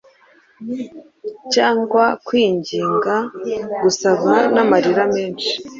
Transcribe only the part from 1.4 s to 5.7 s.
cyangwa kwinginga, gusaba n’amarira menshi;